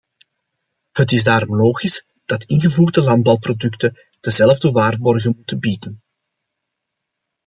[0.91, 6.01] Het is daarom logisch dat ingevoerde landbouwproducten dezelfde waarborgen moeten bieden.